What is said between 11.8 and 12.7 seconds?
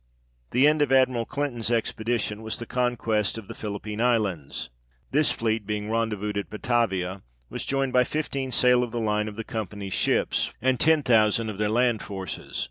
forces.